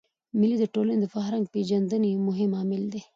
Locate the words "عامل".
2.59-2.83